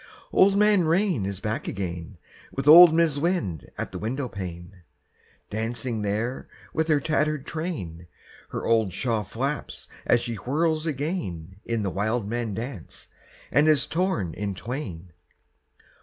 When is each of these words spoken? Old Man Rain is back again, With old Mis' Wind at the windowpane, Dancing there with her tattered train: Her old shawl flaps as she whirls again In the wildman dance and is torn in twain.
Old 0.33 0.57
Man 0.57 0.85
Rain 0.85 1.27
is 1.27 1.39
back 1.39 1.67
again, 1.67 2.17
With 2.51 2.67
old 2.67 2.91
Mis' 2.91 3.19
Wind 3.19 3.69
at 3.77 3.91
the 3.91 3.99
windowpane, 3.99 4.81
Dancing 5.51 6.01
there 6.01 6.47
with 6.73 6.87
her 6.87 6.99
tattered 6.99 7.45
train: 7.45 8.07
Her 8.49 8.65
old 8.65 8.93
shawl 8.93 9.23
flaps 9.23 9.87
as 10.07 10.19
she 10.19 10.33
whirls 10.33 10.87
again 10.87 11.57
In 11.65 11.83
the 11.83 11.91
wildman 11.91 12.55
dance 12.55 13.09
and 13.51 13.67
is 13.67 13.85
torn 13.85 14.33
in 14.33 14.55
twain. 14.55 15.13